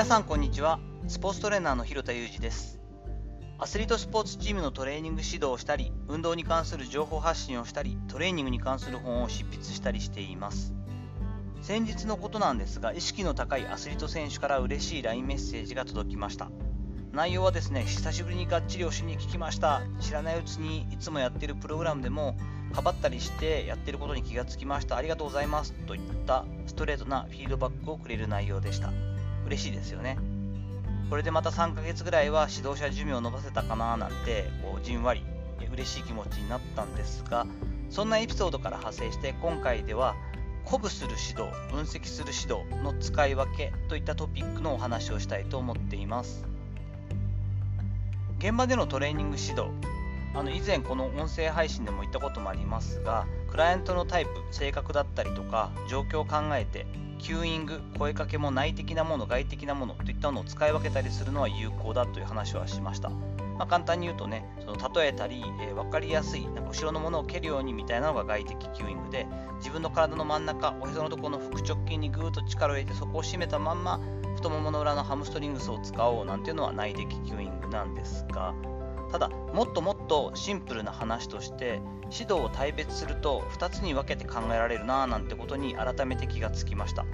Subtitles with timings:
[0.00, 0.80] 皆さんこんにちは。
[1.08, 2.80] スポーツトレーナーの広田裕二です。
[3.58, 10.72] アスリートスポーツチームのトレーニング指導をしたり運動に関する情報発信をしたりトレーニングに関する本を執筆したりしています。
[11.60, 16.50] 先日のことなんですが意識の高いアスリート選手から嬉しい LINE メッセージが届きました。
[17.12, 19.82] 内容はですね久しぶりにがっちり推しに聞きました。
[20.00, 22.38] 知らないうちにいつもやってるプログラムでも
[22.72, 24.96] かばったりしてやってることに気がつきました。
[24.96, 25.74] ありがとうございます。
[25.86, 28.90] といったストレートなフィードバックをくれる内容でした。
[29.50, 30.16] 嬉しいですよね。
[31.10, 35.24] これでまた3ヶ月ぐらいは指導者寿命を伸ばせたかななんてこうじんわり
[35.72, 37.46] 嬉しい気持ちになったんですが
[37.90, 40.14] そんなエピソードから派生して今回では
[40.64, 46.44] 鼓舞する指導分析する指導の使い分けといったトピックのお話をしたいと思っています。
[48.38, 49.70] 現場でのトレーニング指導
[50.32, 56.86] あの以前この音声配信でも言ったこともありますがクライアントのタイプ性格だったりとか状況を考えて
[57.18, 69.26] キューイング声かけも内的なもの外的なものといったものを使い分けたりするのは有効だという話はしました、まあ、簡単に言うとねその例えたり、えー、分かりやすいなんか後ろのものを蹴るようにみたいなのが外的キューイングで
[69.58, 74.00] 自分の体の真ん中おへそのところの腹直筋にぐーっと力を入れてそこを締めたまんま
[74.36, 78.54] 太ももの裏のハムストリングスを使おうなんていうのは内的キューイングなんですが
[79.12, 81.80] ただもっともっとシンプルな話として
[82.12, 87.04] 指導を大別すると2つに分けて考えられるなぁなんてことに改めて気がつきました。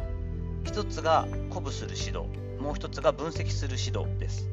[0.64, 2.28] 1つが鼓舞する指導。
[2.60, 4.48] もう1つが分析する指導です。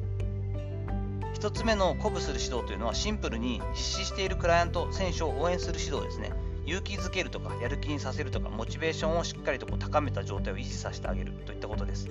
[1.34, 6.32] 1つ目の鼓舞する指導というのはシンプルに実施しているクライアント選手を応援する指導ですね。
[6.66, 12.08] 勇気づけるとかやる気にさせるとかモチベーションをしっかりとこう高めた状態を維持させてあげるといったことです。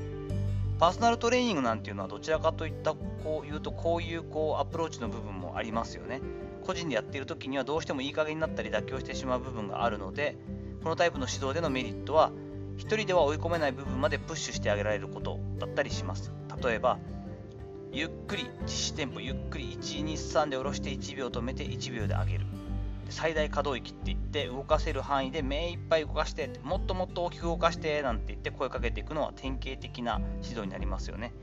[0.84, 6.20] パーソナルトレーニングなんていうのはどちらかといったこういうとこういうこうアプローチの部分もありますよね。
[6.66, 10.36] 個人でやっている時にはどうしてもいい加減になったり妥協してしまう部分があるので
[10.84, 12.34] このタイプの指導でのメリットは
[12.80, 16.34] 1人では追い込めない部分までプッシュしてあげられることだったりします。
[16.62, 17.00] 例えば
[17.94, 22.46] ゆっくり実施テンポゆっくり123で下ろして1秒止めて1秒で上げる。
[23.14, 31.34] 最大可動域って言って動かせる範囲で目いっぱい動かしてもっともっと大きく動かしてなんて言って声かけていくのは典型的な指導になりますよね。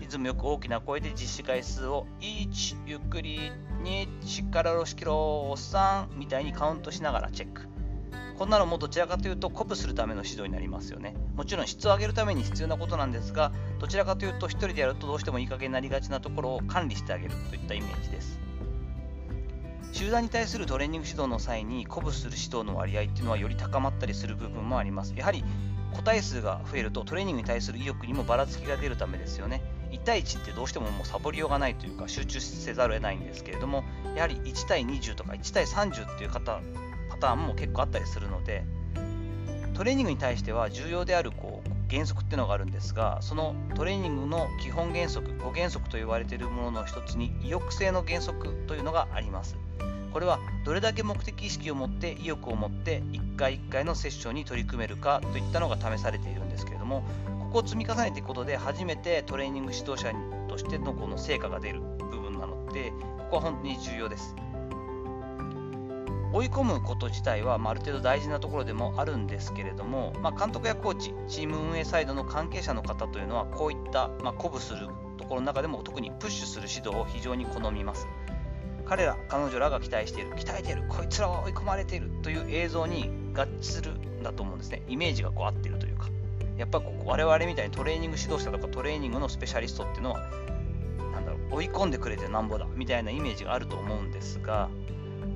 [0.00, 3.52] リズムよく大きな声で実施回数を1ゆっくり
[3.82, 7.68] 2しっかり下ろしきろ3みたいにカウントしながらチェック。
[8.38, 11.14] こんなのもどちらかというと鼓舞するための指導になりますよね。
[11.36, 18.47] もちろん質を上げるために必要なことなんですがどちらかというと1人でやるとどうしてもいい加減になりがちなところを管理してあげるといったイメージです。
[19.98, 25.12] 集団に対するトレーニング指導の際に鼓舞する指導の割合っていうのはより高まったりする部分もあります。
[25.16, 25.42] やはり
[25.92, 29.60] 個体数が増えるとトレーニングに対する意欲にもばらつきが出るためですよね。
[29.90, 33.82] 1対1ってどうしてももうサボりようがないというか集中せざるを得ないんですけれども
[34.14, 36.60] やはり1対20とか1対30っていう方
[37.10, 38.62] パターンも結構あったりするので
[39.74, 49.56] トレーニングに対しては重要であるこう原則っていうのがあるんですがそのトレーニングの基本原則5原則と言われているものの一つに意欲性の原則というのがあります。
[50.12, 57.04] これはどれだけ目的意識を持って意欲を持って1回1回のセッションに取り組めるかといったのが試されているんですけれども
[57.40, 60.12] ここを積み重ねていくことで初めてトレーニング指導者
[60.48, 61.80] としてのこの成果が出る
[62.10, 64.34] 部分なのでここは本当に重要です。
[66.30, 78.06] 追い込むこと自体は、まあ、ある程度大事なところでもあるんですけれども、まあ、監督やコーチチーム運営サイドの関係者の方というのはこういった、まあ、鼓舞するところの中でも特にプッシュする指導を非常に好みます。
[78.88, 84.82] 彼ら彼女らが期待している鍛えているこいつらは追い込まれているという映像に合致するんだと思うんですね。
[84.88, 86.08] イメージがこう合ってるというか。
[86.56, 90.18] やっぱこ我々みたいにトレーニング指導者とかトレーニングのスペシャリストっていうのは
[91.12, 94.68] なだろう追い込んでくれてなんぼだみたいなイメージがあると思うんですが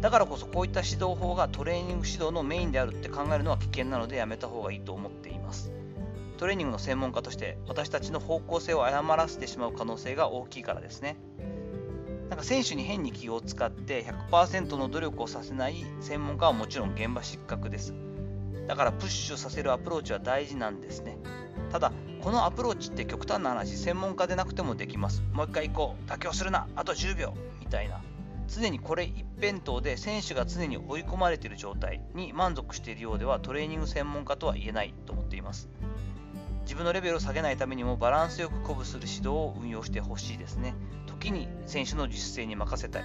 [0.00, 5.70] だからこそこういった指導法がトレーニング指導のメインであるって考えるのは危険なのでやめた方がいいと思っています。
[6.38, 11.16] トレーニングの専門家として私たちの方向性を誤らせてしまう可能性が大きいからですね。
[12.32, 17.92] なんか選手に変に気を使って100%の努力をさせない専門家はもちろん現場失格です。
[18.66, 21.18] だからプッシュさせるアプローチは大事なんですね。
[21.70, 21.92] ただ、
[22.22, 25.22] このアプローチって極端な話、専門家でなくてもできます。
[25.34, 28.00] もう一回行こう、妥協するな、あと10秒みたいな。
[28.48, 35.68] 常にこれ一辺倒で選手が常に追い込まれている状態に満足しているようではトレーニング専門家とは言えないと思っています。
[36.62, 40.74] 自分のレベルを下げないためにもバランスよく鼓舞する指導を運用してほしいですね。
[41.22, 43.04] 時に選手の自主性に任せたり、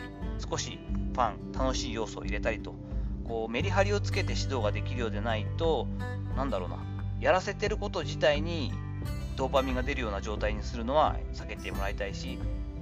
[0.49, 0.79] 少し
[1.13, 2.73] ファン、楽しい要素を入れたりと、
[3.27, 5.87] こうメリハリをつけて指導ができるようでないと、
[6.35, 6.77] なんだろうな、
[7.19, 8.71] やらせてること自体に
[9.35, 12.39] ドーパミンが出るような状態にするのは避けてもらいたいし、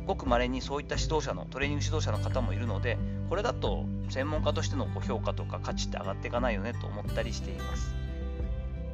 [0.07, 2.97] ごく稀にそういった指導者のトレーニング指導者の方もいるので、
[3.29, 7.93] これだと専門家としての評価とか価値って上がっていかないよねと思ったりしています。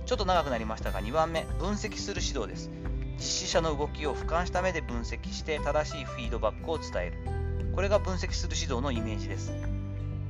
[0.06, 2.72] ちょっと長くなりましたが、2番目、分析する指導です。
[3.22, 7.72] 実施者の動きを俯瞰した目で分析して正しいフィードバックを伝える。
[7.76, 9.54] これが分析する指導のイメージです。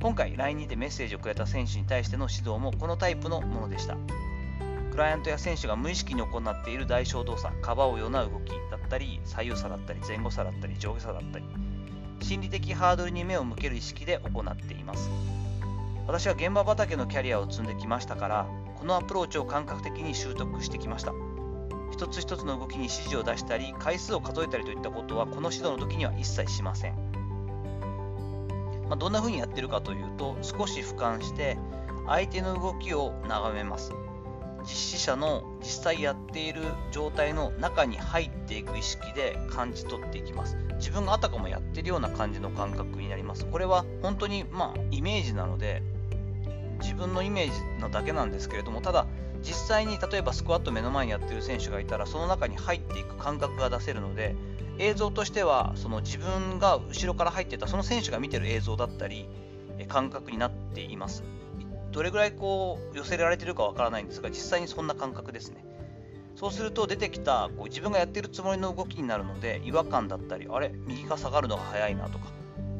[0.02, 3.96] 今回 LINE でメッセージをくれた選手に対しての指導もこのタイプのものでした。
[4.90, 11.46] クライアントや選手が無意識に行っている代償動作かばうような動きだったり左右差だったり前後差だったり上下差だったり
[12.20, 15.08] 心理的ハードルに目を向ける意識で行っています。
[16.06, 18.46] 私は現場畑のキャリアを積んできましたから
[18.78, 21.14] このアプローチを感覚的に習得してきました。
[21.92, 26.94] 一つ一つの動きに指示を出したり回数を数えたりといったことはこの指導の時には一切しません、
[28.88, 31.58] まあ、どんな風にやってるかというと少し俯瞰して
[32.06, 33.92] 相手の動きを眺めます。
[34.64, 36.62] 実施者の実際やっている
[36.92, 40.56] 状態の中に入っていく意識で感じ取っていきます。
[40.76, 43.46] 自分があたかもやってるような感じの感覚になります。
[43.46, 45.82] これは本当にまあイメージなので
[46.80, 49.06] 自分のイメージなだけなんですけれどもただ
[49.42, 54.36] 実際に例えばスクワット目の前にやってる選手がいたらその中に入っていく感覚が出せるので
[54.78, 59.28] 映像としてはその自分が後ろから入ってたその選手が見てる映像だったり
[59.88, 61.24] 感覚になっています。
[61.90, 65.64] どれぐらいこう寄せられてるかわからないんですが実際にそんな感覚ですね。
[66.36, 72.26] そうすると出てきたこう自分がやってるつもりの動きになるので違和感だったりあれ右が下がるのが早いなとか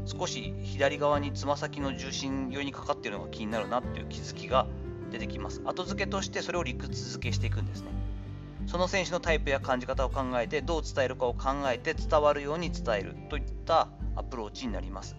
[0.06, 4.66] 少し左側につま先の重心寄りにかかっているのが気になるなっていう気づきが
[5.12, 5.62] 出てきます。
[5.64, 7.88] 後付けとしてそれを理屈付けしていくんですね。
[8.66, 15.16] その選手のタイプや感じ方を考えてどう伝えるかを考えて伝わるように伝えるといったアプローチになります。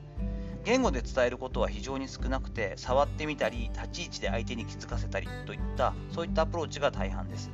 [0.66, 7.52] 言語で伝えることは非常に少なくて触ってみたり立ち位置で相手に気づかせたりといったそういったアプローチが大半です。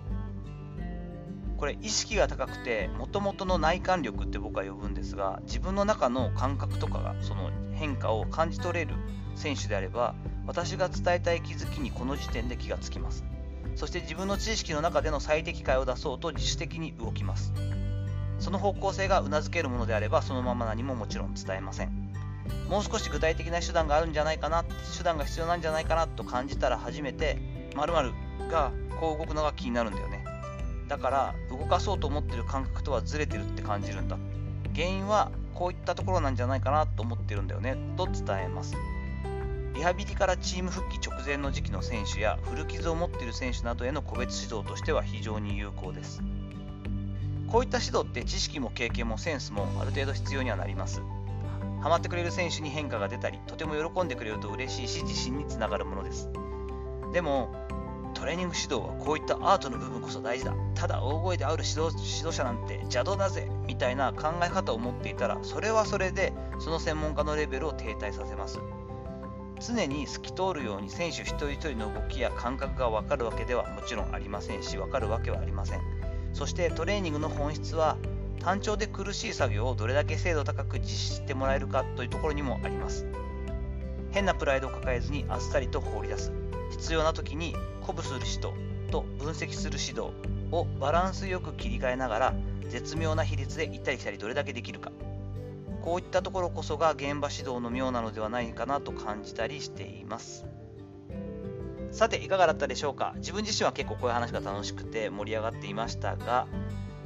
[1.57, 8.95] これ意識が高くてもともとの内観力って僕は呼ぶんですが自分の中の感覚とかがその変化を感じ取れる
[9.35, 10.15] 選手であれば
[10.49, 13.23] 私が伝えたい気づきにこの時点で気がつきます。
[13.75, 17.53] そして自分の知識の中での最適解を出そうと自主的に動きます。
[18.39, 21.91] その方向性が頷けるものであればそのまま何ももちろん伝えません。
[22.67, 24.63] もう少し具体的な手段があるんじゃないかな
[24.97, 27.37] 手段が必要なんじゃないかなと感じたら初めて
[27.75, 28.11] 〇〇
[28.49, 30.25] がこう動くのが気になるんだよね。
[30.87, 34.17] だから動かそうと思ってる感覚とはずれてるって感じるんだ。
[34.73, 37.77] 原因はこういったところなんじゃないかなと思ってるんだよね。
[37.97, 38.75] と伝えます。
[39.79, 46.21] リハビリからチーム復帰直前の時期の選手や古傷を持っている選手などへの個別指導としては非常に有効です。
[47.47, 51.01] こういった指導って知識も経験もセンスもある程度必要にはなります。
[51.79, 56.29] ハマってくれる選手に変化が出たりとても喜んでくれると嬉しいし自信につながるものです。
[57.13, 57.55] でも
[58.15, 60.53] トレーニング指導はこういったアートの部分こそ大事だ。
[60.75, 68.59] ただ大声である指導指導者なんて邪道だぜみたいな考え方を持っていたらそれはそれでその専門家のレベルを停滞させます。
[69.59, 75.81] 常に透き通るように選手一人一人の動きや感覚が分かるわけではもちろんありませんし分かるわけはありません。
[76.33, 77.97] そしてトレーニングの本質は
[78.39, 83.05] 単調で苦しい作業をどれだけ精度高く実施してもらえるかというところにもあります。
[84.11, 86.31] 変なプライドを抱えずにあっさりと放り出す。
[86.71, 88.53] 必要な時に鼓舞する指導
[88.91, 90.13] と分析する指導
[90.51, 92.33] をバランスよく切り替えながら
[92.69, 94.91] 絶妙な比率で行ったり来たりどれだけできるか。
[95.81, 100.45] こういったところこそが現場指導の妙なのではないかなと感じたりしています。
[101.91, 103.13] さていかがだったでしょうか？
[103.17, 106.47] 自分自身は結構こういう話が楽しくて盛り上がっていましたが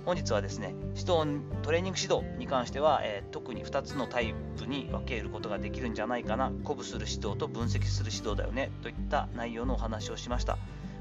[0.05, 6.49] 本日はですね指導トレーニング指導に関しては、えー、特に2つのタイプに分けることができるんじゃないかな。
[6.49, 10.57] 鼓舞する指導と分析する指導だよねといった内容のお話をしました。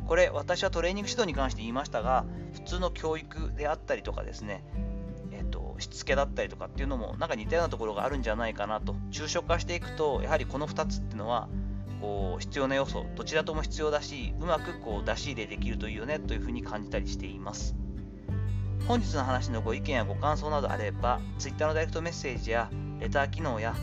[0.06, 4.64] これ私はトレーニング指導に関して言いましたが普通の教育であったりとかですね
[5.82, 11.48] しつけだったりとかっていうのもなんか似たようなところがあるんじゃないかなと抽象化していくとやはりこの2つっていうのは
[12.00, 17.76] こう必要な要素どちらとも必要だしうまくこう出し入れできるといいよねというふうに感じたりしています。
[18.88, 23.76] 本日の話のご意見やご感想などあれば Twitter のダイレクトメッセージやレター機能や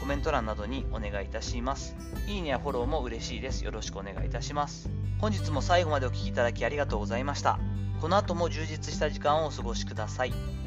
[0.00, 1.96] コメント欄などにお願いいたします。
[2.28, 3.64] いいねやフォローも嬉しいです。
[3.64, 4.88] よろしくお願いいたします。
[5.18, 7.58] 本日も最後までお聴きいただきありがとうございました。
[8.00, 10.63] この後も充実した時間をお過ごしください。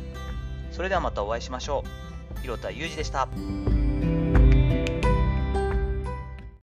[0.77, 1.83] それではまたお会いしましょ
[2.37, 2.41] う。
[2.41, 3.27] 広田裕二でした。